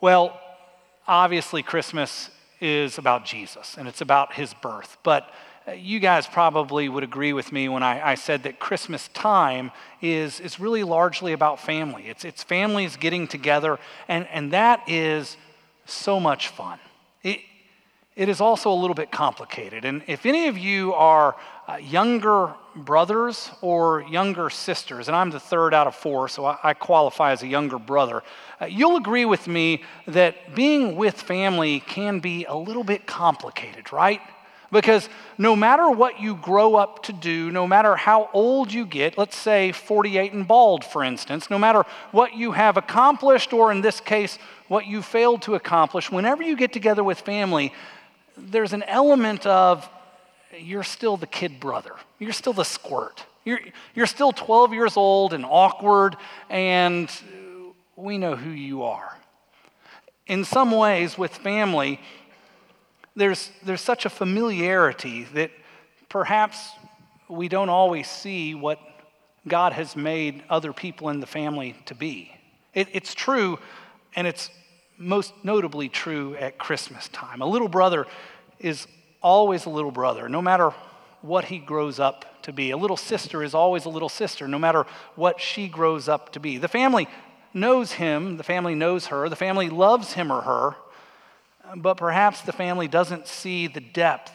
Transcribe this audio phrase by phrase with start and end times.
[0.00, 0.40] Well,
[1.06, 4.96] obviously, Christmas is about Jesus and it's about his birth.
[5.02, 5.30] But
[5.68, 9.72] uh, you guys probably would agree with me when I, I, said that Christmas time
[10.00, 12.04] is, is really largely about family.
[12.06, 13.78] It's, it's families getting together,
[14.08, 15.36] and, and that is
[15.84, 16.78] so much fun.
[17.22, 17.40] It,
[18.16, 19.84] it is also a little bit complicated.
[19.84, 21.36] And if any of you are
[21.68, 26.58] uh, younger brothers or younger sisters, and I'm the third out of four, so I,
[26.62, 28.22] I qualify as a younger brother,
[28.60, 33.92] uh, you'll agree with me that being with family can be a little bit complicated,
[33.92, 34.20] right?
[34.72, 39.18] Because no matter what you grow up to do, no matter how old you get,
[39.18, 43.80] let's say 48 and bald, for instance, no matter what you have accomplished, or in
[43.80, 47.72] this case, what you failed to accomplish, whenever you get together with family,
[48.40, 49.88] there's an element of
[50.58, 53.24] you're still the kid brother, you're still the squirt.
[53.44, 53.60] You're,
[53.94, 56.16] you're still 12 years old and awkward,
[56.50, 57.10] and
[57.96, 59.16] we know who you are.
[60.26, 62.00] In some ways, with family,
[63.16, 65.50] there's, there's such a familiarity that
[66.08, 66.70] perhaps
[67.28, 68.78] we don't always see what
[69.48, 72.30] God has made other people in the family to be.
[72.74, 73.58] It, it's true,
[74.14, 74.50] and it's
[75.00, 77.40] most notably true at Christmas time.
[77.40, 78.06] A little brother
[78.58, 78.86] is
[79.22, 80.72] always a little brother, no matter
[81.22, 82.70] what he grows up to be.
[82.70, 86.40] A little sister is always a little sister, no matter what she grows up to
[86.40, 86.58] be.
[86.58, 87.08] The family
[87.52, 90.76] knows him, the family knows her, the family loves him or her,
[91.76, 94.32] but perhaps the family doesn't see the depth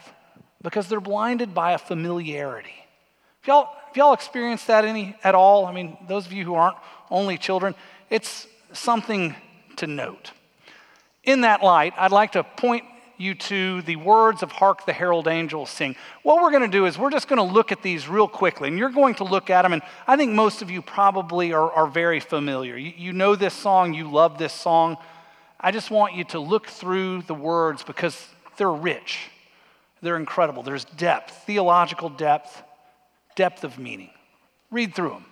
[0.61, 2.73] because they're blinded by a familiarity.
[3.41, 6.55] If y'all, if y'all experience that any at all, I mean, those of you who
[6.55, 6.77] aren't
[7.11, 7.75] only children,
[8.09, 9.35] it's something
[9.77, 10.31] to note.
[11.25, 12.85] In that light, I'd like to point
[13.17, 15.95] you to the words of Hark the Herald Angels Sing.
[16.23, 18.67] What we're going to do is we're just going to look at these real quickly,
[18.67, 21.71] and you're going to look at them, and I think most of you probably are,
[21.71, 22.77] are very familiar.
[22.77, 24.97] You, you know this song, you love this song.
[25.59, 29.29] I just want you to look through the words because they're rich,
[30.01, 30.61] they're incredible.
[30.61, 32.61] There's depth, theological depth,
[33.35, 34.11] depth of meaning.
[34.69, 35.25] Read through them.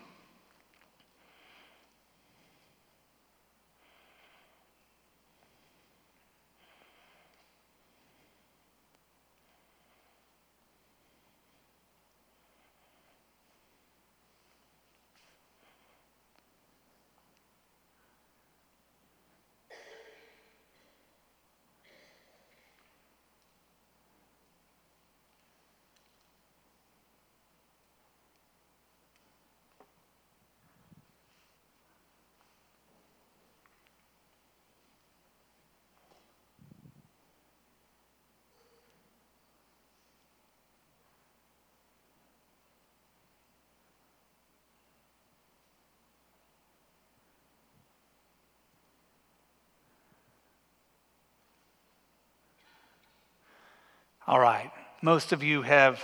[54.25, 54.71] All right.
[55.01, 56.01] Most of you have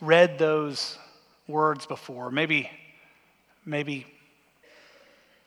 [0.00, 0.96] read those
[1.46, 2.70] words before, maybe,
[3.66, 4.06] maybe,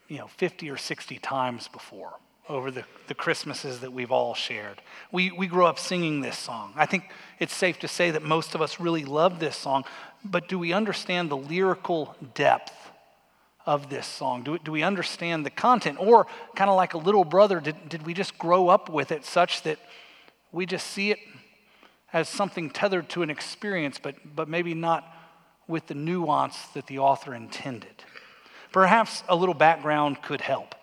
[0.08, 2.14] you know, 50 or 60 times before
[2.48, 4.80] over the, the Christmases that we've all shared.
[5.12, 6.72] We, we grew up singing this song.
[6.76, 7.10] I think
[7.40, 9.84] it's safe to say that most of us really love this song,
[10.24, 12.92] but do we understand the lyrical depth
[13.66, 14.44] of this song?
[14.44, 15.98] Do, do we understand the content?
[16.00, 19.26] Or, kind of like a little brother, did, did we just grow up with it
[19.26, 19.80] such that
[20.52, 21.20] we just see it
[22.18, 25.06] as something tethered to an experience, but, but maybe not
[25.68, 28.04] with the nuance that the author intended.
[28.72, 30.74] Perhaps a little background could help.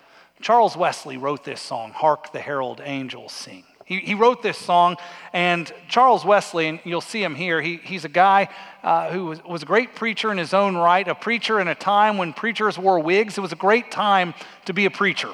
[0.41, 3.65] Charles Wesley wrote this song, Hark the Herald Angels Sing.
[3.85, 4.97] He, he wrote this song,
[5.33, 8.49] and Charles Wesley, and you'll see him here, he, he's a guy
[8.85, 11.75] uh, who was, was a great preacher in his own right, a preacher in a
[11.75, 13.37] time when preachers wore wigs.
[13.37, 14.35] It was a great time
[14.67, 15.31] to be a preacher.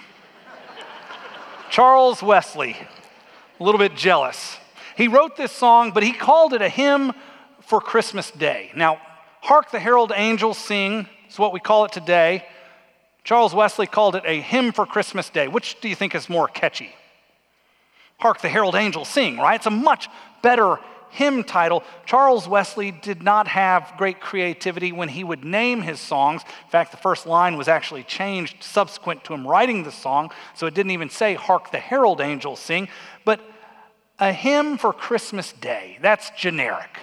[1.71, 2.77] Charles Wesley,
[3.60, 4.56] a little bit jealous.
[4.97, 7.12] He wrote this song, but he called it a hymn
[7.61, 8.71] for Christmas Day.
[8.75, 9.01] Now,
[9.41, 12.45] Hark the Herald Angels Sing is what we call it today.
[13.25, 15.49] Charles Wesley called it a hymn for Christmas Day.
[15.49, 16.95] Which do you think is more catchy?
[18.19, 19.57] Hark the Herald Angels Sing, right?
[19.57, 20.09] It's a much
[20.42, 20.78] better
[21.10, 21.83] hymn title.
[22.07, 26.42] Charles Wesley did not have great creativity when he would name his songs.
[26.65, 30.66] In fact, the first line was actually changed subsequent to him writing the song, so
[30.66, 32.89] it didn't even say, Hark the Herald Angels Sing.
[33.25, 33.41] But
[34.21, 35.99] a hymn for Christmas Day.
[36.01, 37.01] That's generic.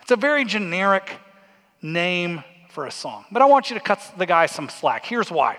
[0.00, 1.10] It's a very generic
[1.82, 3.26] name for a song.
[3.30, 5.04] But I want you to cut the guy some slack.
[5.04, 5.58] Here's why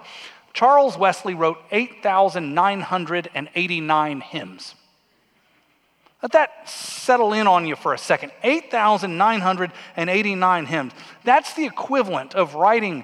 [0.53, 4.75] Charles Wesley wrote 8,989 hymns.
[6.23, 8.31] Let that settle in on you for a second.
[8.41, 10.93] 8,989 hymns.
[11.23, 13.03] That's the equivalent of writing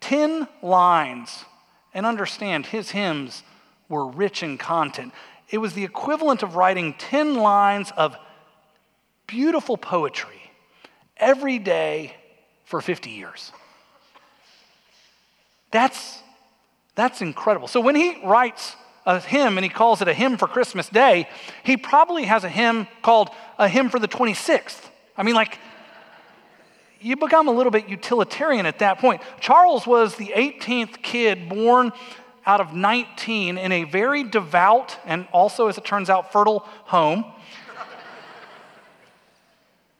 [0.00, 1.44] 10 lines.
[1.92, 3.42] And understand, his hymns
[3.88, 5.12] were rich in content.
[5.50, 8.16] It was the equivalent of writing 10 lines of
[9.26, 10.40] beautiful poetry
[11.16, 12.14] every day
[12.64, 13.52] for 50 years.
[15.70, 16.20] That's,
[16.94, 17.68] that's incredible.
[17.68, 21.28] So when he writes a hymn and he calls it a hymn for Christmas Day,
[21.62, 24.90] he probably has a hymn called a hymn for the 26th.
[25.16, 25.58] I mean, like,
[27.00, 29.22] you become a little bit utilitarian at that point.
[29.38, 31.92] Charles was the 18th kid born
[32.46, 37.24] out of 19 in a very devout and also, as it turns out, fertile home.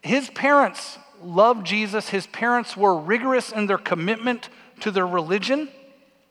[0.02, 2.08] His parents loved Jesus.
[2.08, 4.48] His parents were rigorous in their commitment
[4.80, 5.68] to their religion.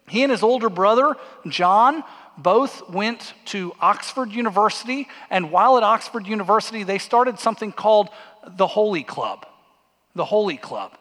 [0.07, 1.15] He and his older brother,
[1.47, 2.03] John,
[2.37, 8.09] both went to Oxford University, and while at Oxford University, they started something called
[8.47, 9.45] the Holy Club.
[10.15, 10.97] The Holy Club.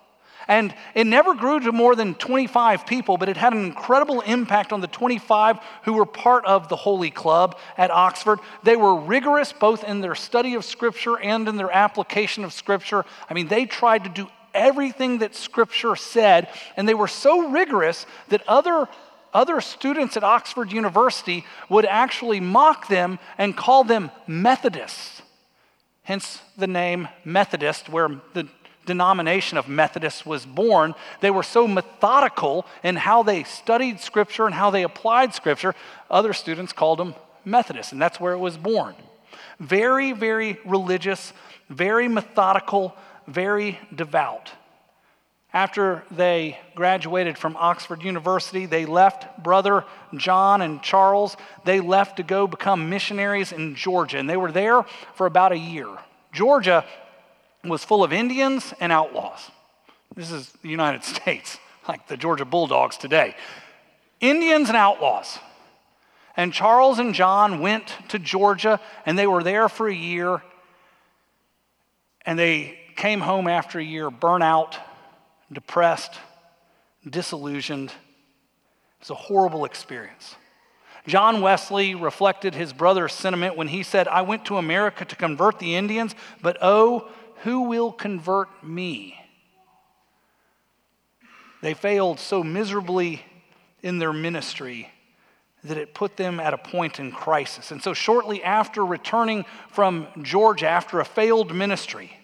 [0.48, 4.72] And it never grew to more than 25 people, but it had an incredible impact
[4.72, 8.40] on the 25 who were part of the Holy Club at Oxford.
[8.62, 13.04] They were rigorous both in their study of Scripture and in their application of Scripture.
[13.28, 18.06] I mean, they tried to do everything that Scripture said, and they were so rigorous
[18.28, 18.88] that other
[19.34, 25.22] other students at Oxford University would actually mock them and call them Methodists.
[26.04, 28.46] Hence the name Methodist, where the
[28.86, 34.54] denomination of Methodists was born, they were so methodical in how they studied Scripture and
[34.54, 35.74] how they applied Scripture,
[36.10, 37.14] other students called them
[37.44, 38.94] Methodists, and that's where it was born.
[39.60, 41.32] Very, very religious,
[41.68, 42.94] very methodical,
[43.26, 44.50] very devout.
[45.52, 49.84] After they graduated from Oxford University, they left brother
[50.16, 51.36] John and Charles.
[51.64, 54.82] They left to go become missionaries in Georgia, and they were there
[55.14, 55.88] for about a year.
[56.32, 56.84] Georgia
[57.64, 59.50] was full of Indians and outlaws.
[60.14, 61.58] This is the United States,
[61.88, 63.34] like the Georgia Bulldogs today.
[64.20, 65.38] Indians and outlaws.
[66.36, 70.42] And Charles and John went to Georgia and they were there for a year.
[72.26, 74.78] And they came home after a year burnt out,
[75.52, 76.14] depressed,
[77.08, 77.90] disillusioned.
[77.90, 77.94] It
[79.00, 80.36] was a horrible experience.
[81.06, 85.58] John Wesley reflected his brother's sentiment when he said, I went to America to convert
[85.58, 87.10] the Indians, but oh,
[87.42, 89.18] who will convert me?
[91.62, 93.24] They failed so miserably
[93.82, 94.90] in their ministry
[95.64, 97.70] that it put them at a point in crisis.
[97.70, 102.18] And so, shortly after returning from Georgia after a failed ministry,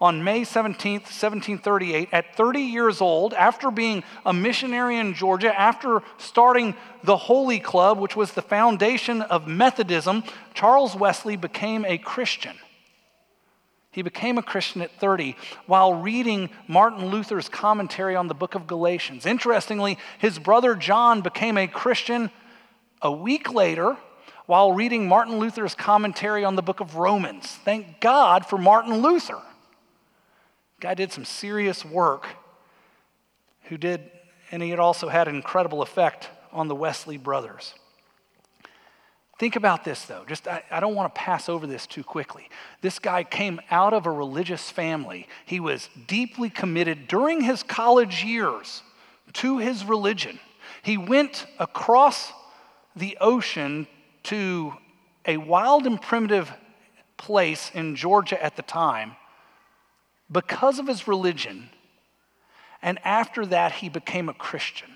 [0.00, 6.02] on May 17th, 1738, at 30 years old, after being a missionary in Georgia, after
[6.16, 6.74] starting
[7.04, 10.24] the Holy Club, which was the foundation of Methodism,
[10.54, 12.56] Charles Wesley became a Christian.
[13.92, 18.66] He became a Christian at 30 while reading Martin Luther's commentary on the book of
[18.66, 19.26] Galatians.
[19.26, 22.30] Interestingly, his brother John became a Christian
[23.02, 23.96] a week later
[24.46, 27.46] while reading Martin Luther's commentary on the book of Romans.
[27.64, 29.40] Thank God for Martin Luther.
[30.78, 32.26] Guy did some serious work
[33.64, 34.10] who did
[34.52, 37.74] and he had also had an incredible effect on the Wesley brothers.
[39.40, 40.22] Think about this, though.
[40.28, 42.50] Just, I, I, don't want to pass over this too quickly.
[42.82, 45.26] This guy came out of a religious family.
[45.46, 48.82] He was deeply committed during his college years
[49.32, 50.38] to his religion.
[50.82, 52.34] He went across
[52.94, 53.86] the ocean
[54.24, 54.74] to
[55.24, 56.52] a wild and primitive
[57.16, 59.16] place in Georgia at the time
[60.30, 61.70] because of his religion.
[62.82, 64.90] And after that, he became a Christian.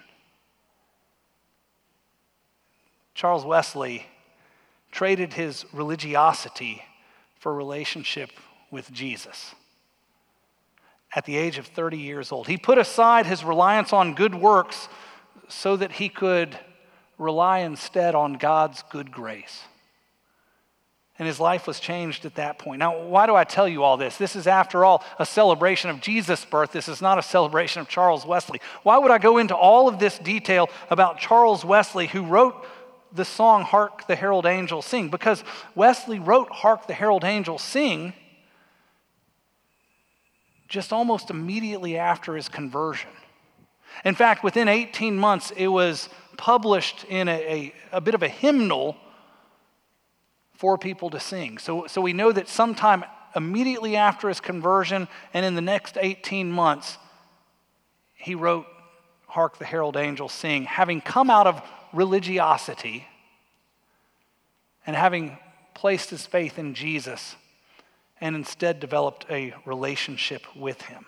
[3.14, 4.04] Charles Wesley
[4.94, 6.80] traded his religiosity
[7.40, 8.30] for relationship
[8.70, 9.52] with Jesus.
[11.16, 14.88] At the age of 30 years old, he put aside his reliance on good works
[15.48, 16.56] so that he could
[17.18, 19.62] rely instead on God's good grace.
[21.18, 22.78] And his life was changed at that point.
[22.78, 24.16] Now, why do I tell you all this?
[24.16, 26.70] This is, after all, a celebration of Jesus' birth.
[26.70, 28.60] This is not a celebration of Charles Wesley.
[28.84, 32.64] Why would I go into all of this detail about Charles Wesley, who wrote
[33.14, 35.44] the song Hark the Herald Angels Sing because
[35.74, 38.12] Wesley wrote Hark the Herald Angels Sing
[40.68, 43.10] just almost immediately after his conversion.
[44.04, 48.28] In fact, within 18 months, it was published in a, a, a bit of a
[48.28, 48.96] hymnal
[50.54, 51.58] for people to sing.
[51.58, 53.04] So, so we know that sometime
[53.36, 56.98] immediately after his conversion and in the next 18 months,
[58.14, 58.66] he wrote
[59.26, 61.62] Hark the Herald Angels Sing, having come out of
[61.94, 63.06] religiosity
[64.86, 65.38] and having
[65.74, 67.36] placed his faith in Jesus
[68.20, 71.06] and instead developed a relationship with him.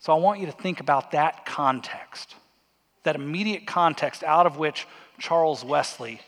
[0.00, 2.34] So I want you to think about that context,
[3.04, 4.86] that immediate context out of which
[5.18, 6.20] Charles Wesley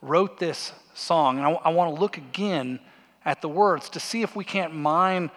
[0.00, 1.38] wrote this song.
[1.38, 2.78] And I, I want to look again
[3.24, 5.30] at the words to see if we can't mine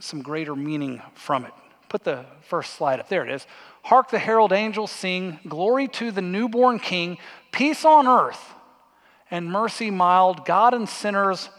[0.00, 1.52] some greater meaning from it.
[1.88, 3.08] Put the first slide up.
[3.08, 3.46] There it is.
[3.86, 7.18] Hark the herald angels sing, Glory to the newborn King,
[7.52, 8.52] peace on earth
[9.30, 11.50] and mercy mild, God and sinners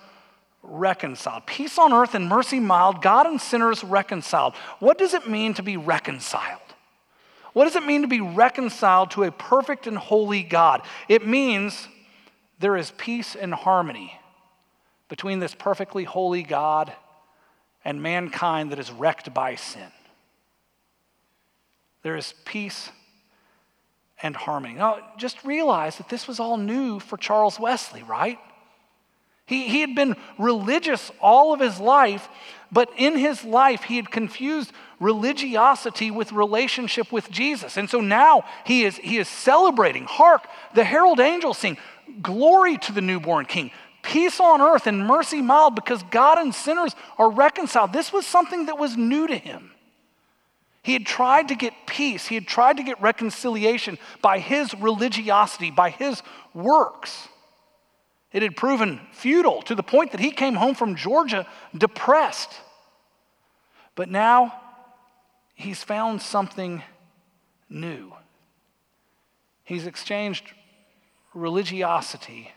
[0.62, 1.46] reconciled.
[1.46, 4.56] Peace on earth and mercy mild, God and sinners reconciled.
[4.80, 6.60] What does it mean to be reconciled?
[7.54, 10.82] What does it mean to be reconciled to a perfect and holy God?
[11.08, 11.88] It means
[12.60, 14.20] there is peace and harmony
[15.08, 16.92] between this perfectly holy God
[17.86, 19.94] and mankind that is wrecked by sin.
[22.04, 22.90] There is peace
[24.22, 24.74] and harmony.
[24.76, 28.40] Now, just realize that this was all new for Charles Wesley, right?
[29.46, 32.28] He, he had been religious all of his life,
[32.72, 37.78] but in his life, he had confused religiosity with relationship with Jesus.
[37.78, 40.04] And so now he is, he is celebrating.
[40.04, 41.78] Hark, the herald angels sing,
[42.22, 46.96] Glory to the newborn king, peace on earth and mercy mild, because God and sinners
[47.18, 47.94] are reconciled.
[47.94, 49.72] This was something that was new to him.
[50.88, 55.70] He had tried to get peace, he had tried to get reconciliation by his religiosity,
[55.70, 57.28] by his works.
[58.32, 61.46] It had proven futile to the point that he came home from Georgia
[61.78, 62.54] depressed.
[63.96, 64.54] But now
[65.56, 66.82] he's found something
[67.70, 68.14] new.
[69.66, 70.54] He's exchanged
[71.34, 72.54] religiosity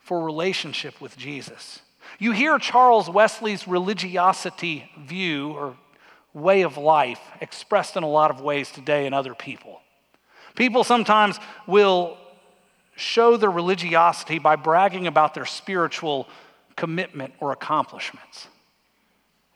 [0.00, 1.78] for relationship with Jesus.
[2.18, 5.76] You hear Charles Wesley's religiosity view or
[6.34, 9.80] way of life expressed in a lot of ways today in other people.
[10.56, 12.18] People sometimes will
[12.96, 16.28] show their religiosity by bragging about their spiritual
[16.76, 18.48] commitment or accomplishments.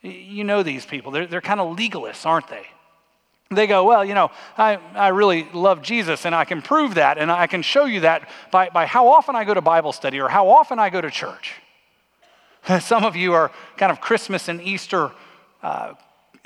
[0.02, 2.64] You know these people, they're, they're kind of legalists, aren't they?
[3.50, 7.18] They go, Well, you know, I, I really love Jesus and I can prove that
[7.18, 10.20] and I can show you that by, by how often I go to Bible study
[10.20, 11.54] or how often I go to church.
[12.80, 15.10] Some of you are kind of Christmas and Easter
[15.62, 15.94] uh,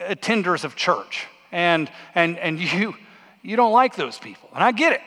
[0.08, 2.94] attenders of church, and, and, and you,
[3.42, 4.48] you don't like those people.
[4.54, 5.00] And I get it.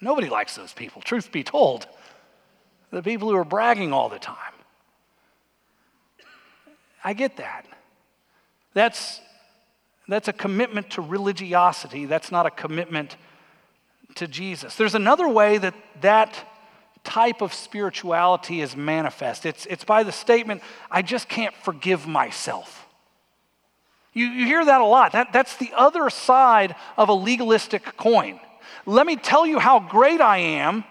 [0.00, 1.86] Nobody likes those people, truth be told.
[2.90, 4.36] The people who are bragging all the time.
[7.04, 7.66] I get that.
[8.74, 9.20] That's,
[10.06, 13.16] that's a commitment to religiosity, that's not a commitment
[14.14, 14.74] to Jesus.
[14.76, 16.44] There's another way that that
[17.04, 19.46] type of spirituality is manifest.
[19.46, 22.87] It's, it's by the statement, I just can't forgive myself.
[24.12, 25.12] You, you hear that a lot.
[25.12, 28.40] That, that's the other side of a legalistic coin.
[28.86, 30.84] Let me tell you how great I am,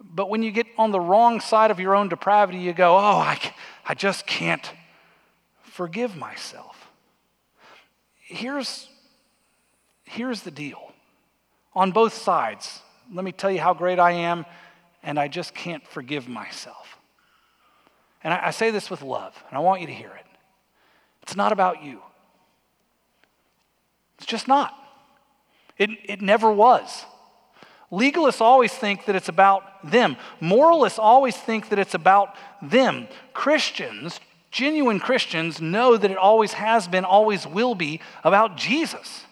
[0.00, 3.18] but when you get on the wrong side of your own depravity, you go, oh,
[3.18, 3.38] I,
[3.84, 4.72] I just can't
[5.62, 6.90] forgive myself.
[8.20, 8.88] Here's,
[10.04, 10.92] here's the deal
[11.74, 12.80] on both sides.
[13.12, 14.46] Let me tell you how great I am,
[15.02, 16.98] and I just can't forgive myself.
[18.24, 20.26] And I, I say this with love, and I want you to hear it.
[21.22, 22.00] It's not about you.
[24.18, 24.74] It's just not.
[25.78, 27.04] It, it never was.
[27.90, 30.16] Legalists always think that it's about them.
[30.40, 33.06] Moralists always think that it's about them.
[33.34, 34.18] Christians,
[34.50, 39.24] genuine Christians, know that it always has been, always will be about Jesus.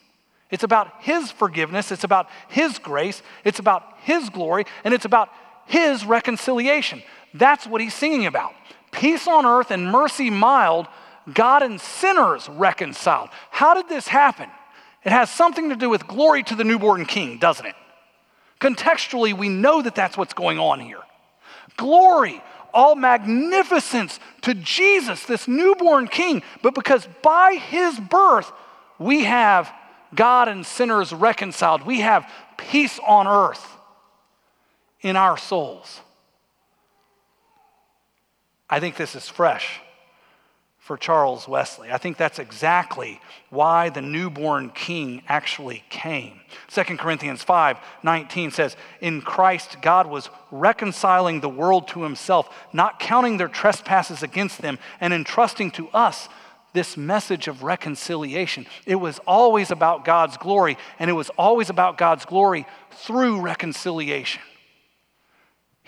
[0.50, 5.30] It's about His forgiveness, it's about His grace, it's about His glory, and it's about
[5.66, 7.02] His reconciliation.
[7.32, 8.52] That's what He's singing about.
[8.90, 10.86] Peace on earth and mercy mild
[11.32, 13.30] God and sinners reconciled.
[13.50, 14.48] How did this happen?
[15.04, 17.74] It has something to do with glory to the newborn king, doesn't it?
[18.60, 21.00] Contextually, we know that that's what's going on here.
[21.76, 22.42] Glory,
[22.74, 26.42] all magnificence to Jesus, this newborn king.
[26.62, 28.50] But because by his birth,
[28.98, 29.72] we have
[30.14, 33.66] God and sinners reconciled, we have peace on earth
[35.00, 36.00] in our souls.
[38.68, 39.80] I think this is fresh
[40.90, 41.92] for Charles Wesley.
[41.92, 46.40] I think that's exactly why the newborn king actually came.
[46.66, 52.98] 2 Corinthians 5 19 says, In Christ, God was reconciling the world to himself, not
[52.98, 56.28] counting their trespasses against them, and entrusting to us
[56.72, 58.66] this message of reconciliation.
[58.84, 64.42] It was always about God's glory, and it was always about God's glory through reconciliation.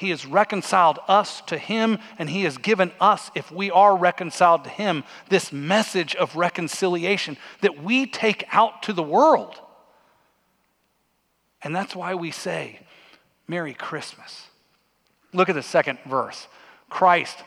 [0.02, 4.64] He has reconciled us to Him, and He has given us, if we are reconciled
[4.64, 9.60] to Him, this message of reconciliation that we take out to the world.
[11.62, 12.80] And that's why we say,
[13.46, 14.48] Merry Christmas.
[15.32, 16.48] Look at the second verse
[16.90, 17.38] Christ,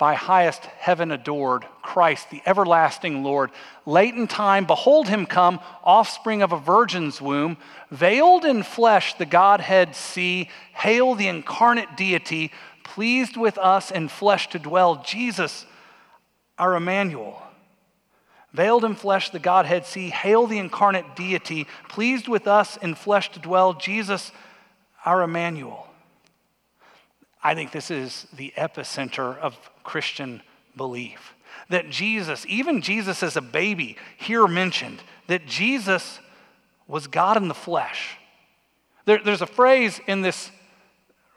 [0.00, 3.50] by highest heaven adored, Christ, the everlasting Lord.
[3.84, 7.58] Late in time, behold him come, offspring of a virgin's womb,
[7.90, 10.48] veiled in flesh, the Godhead see.
[10.72, 12.50] Hail the incarnate deity,
[12.82, 15.02] pleased with us in flesh to dwell.
[15.04, 15.66] Jesus,
[16.58, 17.42] our Emmanuel.
[18.54, 20.08] Veiled in flesh, the Godhead see.
[20.08, 23.74] Hail the incarnate deity, pleased with us in flesh to dwell.
[23.74, 24.32] Jesus,
[25.04, 25.89] our Emmanuel.
[27.42, 30.42] I think this is the epicenter of Christian
[30.76, 31.34] belief.
[31.68, 36.20] That Jesus, even Jesus as a baby, here mentioned, that Jesus
[36.86, 38.16] was God in the flesh.
[39.04, 40.50] There, there's a phrase in this,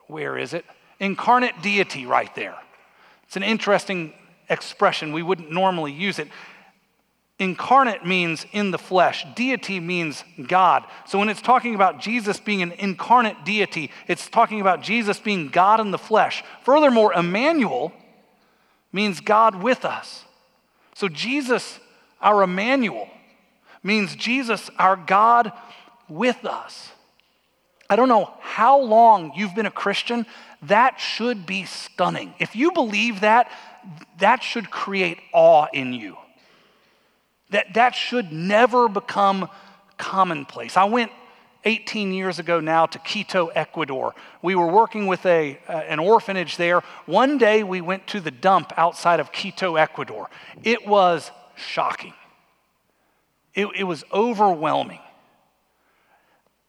[0.08, 0.66] where is it?
[1.00, 2.58] Incarnate deity right there.
[3.26, 4.14] It's an interesting
[4.50, 5.14] expression.
[5.14, 6.28] We wouldn't normally use it.
[7.44, 10.86] Incarnate means in the flesh, deity means God.
[11.06, 15.50] So when it's talking about Jesus being an incarnate deity, it's talking about Jesus being
[15.50, 16.42] God in the flesh.
[16.64, 17.92] Furthermore, Emmanuel
[18.94, 20.24] means God with us.
[20.96, 21.80] So Jesus,
[22.22, 23.10] our Emmanuel,
[23.84, 25.52] means Jesus, our God
[26.08, 26.92] with us.
[27.90, 30.26] I don't know how long you've been a Christian,
[30.62, 32.34] that should be stunning.
[32.40, 33.52] If you believe that,
[34.20, 36.16] that should create awe in you.
[37.54, 39.48] That, that should never become
[40.00, 40.76] commonplace.
[40.76, 41.12] I went
[41.66, 44.16] 18 years ago now to Quito, Ecuador.
[44.42, 46.82] We were working with a, uh, an orphanage there.
[47.06, 50.32] One day we went to the dump outside of Quito, Ecuador.
[50.64, 52.16] It was shocking,
[53.54, 55.00] it, it was overwhelming.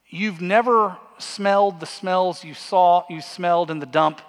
[0.07, 4.21] You've never smelled the smells you saw, you smelled in the dump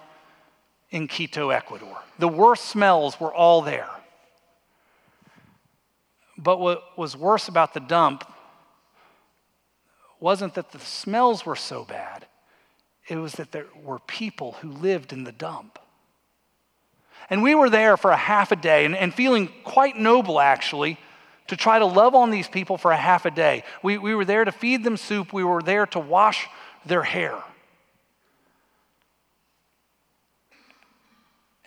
[0.89, 1.97] in Quito, Ecuador.
[2.17, 3.89] The worst smells were all there.
[6.37, 8.29] But what was worse about the dump
[10.19, 12.25] wasn't that the smells were so bad,
[13.07, 15.77] it was that there were people who lived in the dump.
[17.29, 20.97] And we were there for a half a day and, and feeling quite noble, actually,
[21.47, 23.63] to try to love on these people for a half a day.
[23.83, 26.47] We, we were there to feed them soup, we were there to wash
[26.85, 27.35] their hair.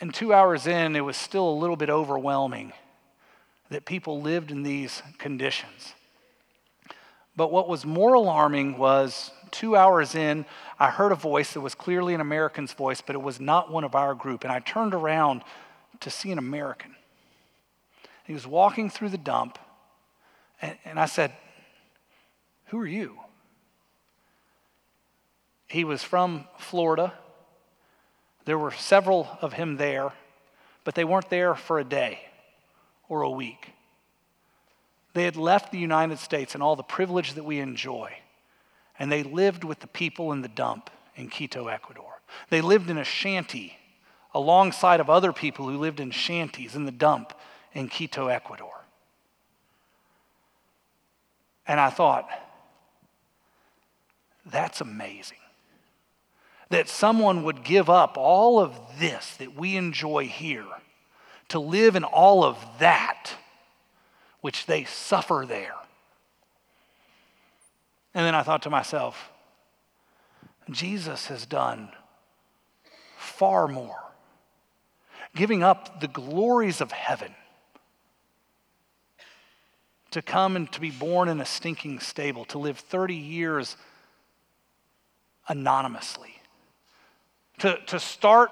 [0.01, 2.73] And two hours in, it was still a little bit overwhelming
[3.71, 5.95] that people lived in these conditions.
[7.37, 10.45] But what was more alarming was two hours in,
[10.79, 13.85] I heard a voice that was clearly an American's voice, but it was not one
[13.85, 14.45] of our group.
[14.45, 15.43] And I turned around
[16.01, 16.97] to see an American.
[18.25, 19.59] He was walking through the dump,
[20.61, 21.33] and, and I said,
[22.67, 23.19] Who are you?
[25.69, 27.13] He was from Florida.
[28.47, 30.13] There were several of him there,
[30.85, 32.28] but they weren't there for a day
[33.09, 33.73] or a week.
[35.15, 38.13] They had left the United States and all the privilege that we enjoy,
[38.99, 42.21] and they lived with the people in the dump in Quito, Ecuador.
[42.51, 43.77] They lived in a shanty
[44.35, 47.33] alongside of other people who lived in shanties in the dump
[47.73, 48.85] in Quito, Ecuador.
[51.67, 52.29] And I thought,
[54.47, 55.39] that's amazing.
[56.71, 60.67] That someone would give up all of this that we enjoy here
[61.49, 63.31] to live in all of that
[64.41, 65.75] which they suffer there.
[68.15, 69.31] And then I thought to myself,
[70.71, 71.91] Jesus has done
[73.17, 74.03] far more,
[75.35, 77.35] giving up the glories of heaven
[80.11, 83.77] to come and to be born in a stinking stable, to live 30 years
[85.49, 86.35] anonymously,
[87.59, 88.51] to, to start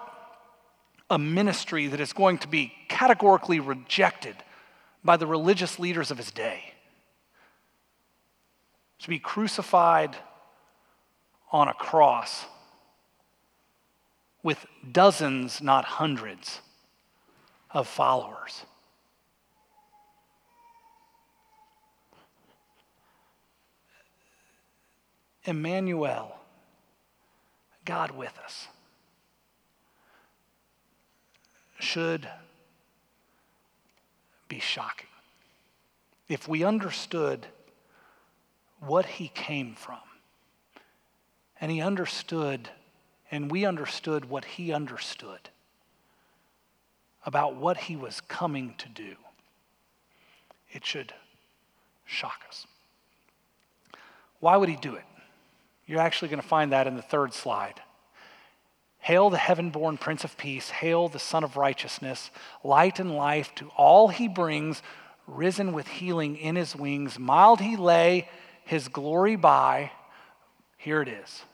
[1.09, 4.37] a ministry that is going to be categorically rejected
[5.05, 6.73] by the religious leaders of his day.
[9.01, 10.17] To be crucified
[11.53, 12.47] on a cross
[14.43, 16.61] with dozens, not hundreds,
[17.71, 18.65] of followers.
[25.45, 26.37] Emmanuel,
[27.85, 28.67] God with us.
[31.87, 32.29] Should
[34.49, 35.09] be shocking.
[36.29, 37.47] If we understood
[38.81, 40.01] what he came from,
[41.61, 42.69] and he understood,
[43.31, 45.49] and we understood what he understood
[47.25, 49.15] about what he was coming to do,
[50.73, 51.13] it should
[52.05, 52.67] shock us.
[54.41, 55.05] Why would he do it?
[55.87, 57.81] You're actually going to find that in the third slide.
[59.07, 60.71] Hail the heaven born Prince of Peace.
[60.71, 62.31] Hail the Sun of Righteousness.
[62.65, 64.83] Light and life to all he brings,
[65.27, 67.19] risen with healing in his wings.
[67.19, 68.29] Mild he lay
[68.65, 69.93] his glory by.
[70.77, 71.45] Here it is.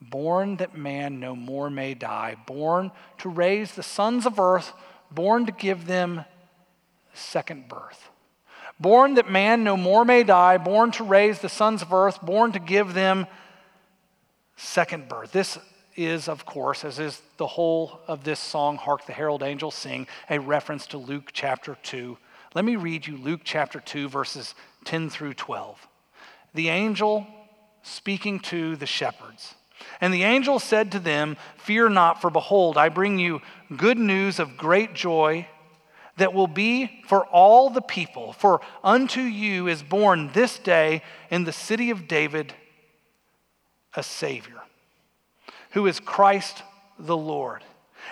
[0.00, 2.36] Born that man no more may die.
[2.46, 4.72] Born to raise the sons of earth
[5.10, 6.24] born to give them
[7.12, 8.10] second birth.
[8.78, 12.52] Born that man no more may die, born to raise the sons of earth, born
[12.52, 13.26] to give them
[14.56, 15.32] second birth.
[15.32, 15.58] This
[16.06, 20.06] is, of course, as is the whole of this song, Hark the Herald Angels Sing,
[20.28, 22.16] a reference to Luke chapter 2.
[22.54, 25.86] Let me read you Luke chapter 2, verses 10 through 12.
[26.54, 27.26] The angel
[27.82, 29.54] speaking to the shepherds.
[30.00, 33.40] And the angel said to them, Fear not, for behold, I bring you
[33.76, 35.46] good news of great joy
[36.16, 38.32] that will be for all the people.
[38.32, 42.54] For unto you is born this day in the city of David
[43.94, 44.60] a Savior,
[45.70, 46.62] who is Christ
[46.98, 47.62] the Lord.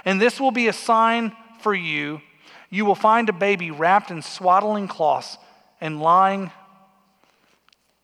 [0.05, 2.21] And this will be a sign for you.
[2.71, 5.39] You will find a baby wrapped in swaddling cloths
[5.81, 6.51] and lying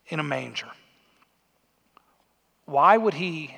[0.09, 0.69] in a manger.
[2.67, 3.57] Why would he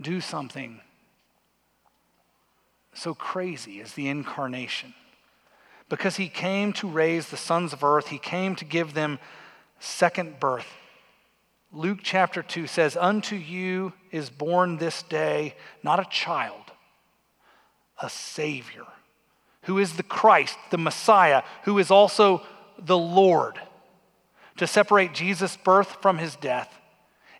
[0.00, 0.80] do something
[2.92, 4.94] so crazy as the incarnation?
[5.88, 9.18] Because he came to raise the sons of earth, he came to give them
[9.78, 10.66] second birth.
[11.72, 16.72] Luke chapter 2 says, Unto you is born this day not a child,
[18.02, 18.86] a Savior,
[19.62, 22.42] who is the Christ, the Messiah, who is also
[22.78, 23.60] the Lord.
[24.56, 26.74] To separate Jesus' birth from his death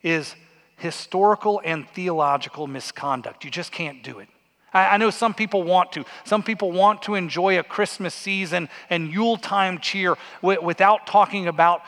[0.03, 0.37] is
[0.77, 3.45] historical and theological misconduct.
[3.45, 4.29] You just can't do it.
[4.73, 6.05] I, know some people want to.
[6.25, 11.83] Some people want to enjoy a Christmas season and Yuletime cheer without talking about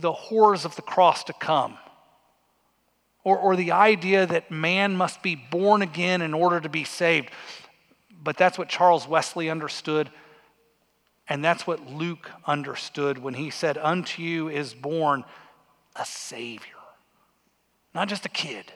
[0.00, 1.76] the horrors of the cross to come.
[3.24, 7.30] Or, or the idea that man must be born again in order to be saved.
[8.22, 10.10] But that's what Charles Wesley understood.
[11.28, 15.24] And that's what Luke understood when he said, Unto you is born
[15.94, 16.74] a Savior.
[17.94, 18.72] Not just a kid,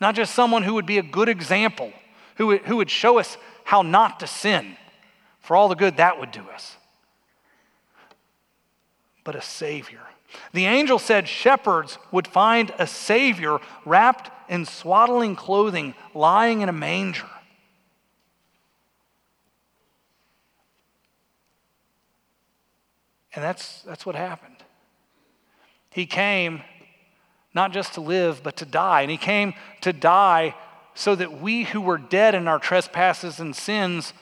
[0.00, 1.92] not just someone who would be a good example,
[2.36, 4.76] who who would show us how not to sin
[5.40, 6.76] for all the good that would do us,
[9.24, 10.02] but a Savior.
[10.52, 16.72] The angel said shepherds would find a Savior wrapped in swaddling clothing, lying in a
[16.72, 17.26] manger.
[23.34, 24.56] And that's, that's what happened.
[25.90, 26.62] He came
[27.54, 29.02] not just to live, but to die.
[29.02, 30.54] And he came to die
[30.94, 34.12] so that we who were dead in our trespasses and sins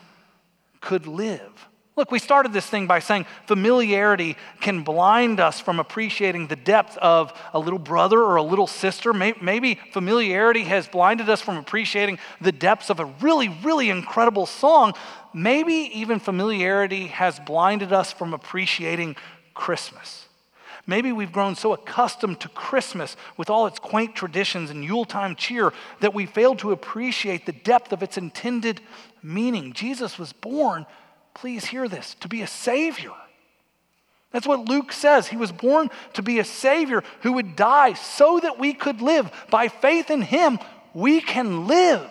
[0.81, 1.69] could live.
[1.97, 6.97] Look, we started this thing by saying familiarity can blind us from appreciating the depth
[6.99, 9.13] of a little brother or a little sister.
[9.13, 14.95] Maybe familiarity has blinded us from appreciating the depths of a really, really incredible song.
[15.33, 19.15] Maybe even familiarity has blinded us from appreciating
[19.55, 20.27] Christmas.
[20.87, 25.73] Maybe we've grown so accustomed to Christmas with all its quaint traditions and Yuletime cheer
[26.01, 28.81] that we failed to appreciate the depth of its intended
[29.23, 29.73] meaning.
[29.73, 30.85] Jesus was born,
[31.35, 33.13] please hear this, to be a Savior.
[34.31, 35.29] That's what Luke says.
[35.29, 39.31] He was born to be a Savior who would die so that we could live.
[39.51, 40.59] By faith in Him,
[40.93, 42.11] we can live.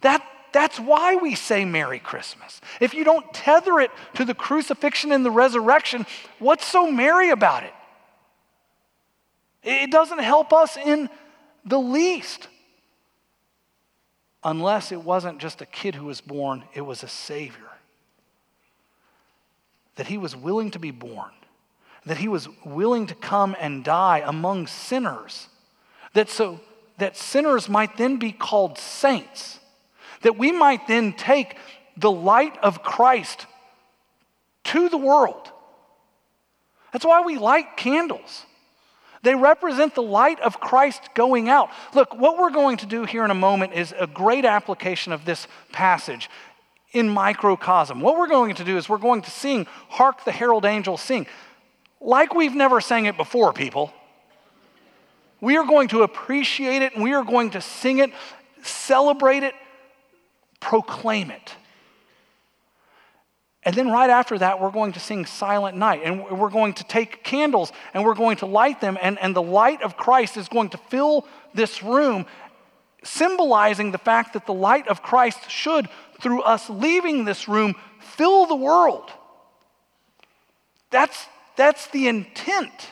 [0.00, 2.60] That that's why we say Merry Christmas.
[2.80, 6.06] If you don't tether it to the crucifixion and the resurrection,
[6.38, 7.72] what's so merry about it?
[9.62, 11.08] It doesn't help us in
[11.64, 12.48] the least.
[14.42, 17.70] Unless it wasn't just a kid who was born, it was a Savior.
[19.96, 21.32] That he was willing to be born,
[22.06, 25.48] that he was willing to come and die among sinners,
[26.14, 26.60] that so
[26.98, 29.60] that sinners might then be called saints
[30.22, 31.56] that we might then take
[31.96, 33.46] the light of Christ
[34.64, 35.50] to the world.
[36.92, 38.44] That's why we light candles.
[39.22, 41.70] They represent the light of Christ going out.
[41.94, 45.24] Look, what we're going to do here in a moment is a great application of
[45.24, 46.30] this passage
[46.92, 48.00] in microcosm.
[48.00, 51.26] What we're going to do is we're going to sing Hark the Herald Angels Sing,
[52.00, 53.92] like we've never sang it before, people.
[55.40, 58.10] We are going to appreciate it and we are going to sing it,
[58.62, 59.54] celebrate it,
[60.60, 61.54] proclaim it.
[63.62, 66.00] And then right after that, we're going to sing Silent Night.
[66.04, 68.96] And we're going to take candles and we're going to light them.
[69.00, 72.24] And, and the light of Christ is going to fill this room,
[73.04, 75.88] symbolizing the fact that the light of Christ should,
[76.20, 79.10] through us leaving this room, fill the world.
[80.90, 82.88] That's, that's the intent.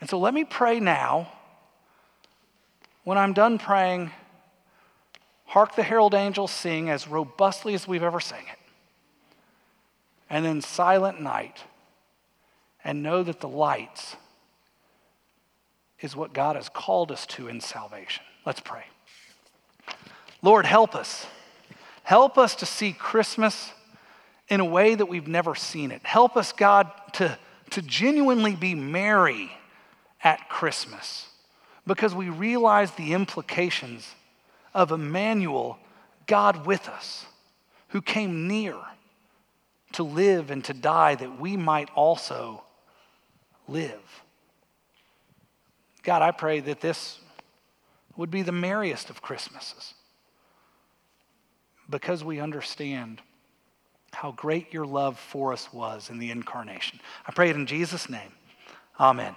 [0.00, 1.30] And so let me pray now.
[3.04, 4.10] When I'm done praying,
[5.54, 8.58] Hark the herald angels sing as robustly as we've ever sang it.
[10.28, 11.62] And then silent night,
[12.82, 14.16] and know that the lights
[16.00, 18.24] is what God has called us to in salvation.
[18.44, 18.82] Let's pray.
[20.42, 21.24] Lord, help us.
[22.02, 23.70] Help us to see Christmas
[24.48, 26.04] in a way that we've never seen it.
[26.04, 27.38] Help us, God, to,
[27.70, 29.52] to genuinely be merry
[30.20, 31.28] at Christmas
[31.86, 34.16] because we realize the implications
[34.74, 35.78] of Emmanuel,
[36.26, 37.26] God with us,
[37.88, 38.76] who came near
[39.92, 42.64] to live and to die that we might also
[43.68, 44.22] live.
[46.02, 47.18] God, I pray that this
[48.16, 49.94] would be the merriest of Christmases
[51.88, 53.20] because we understand
[54.12, 57.00] how great your love for us was in the incarnation.
[57.26, 58.32] I pray it in Jesus' name.
[58.98, 59.34] Amen.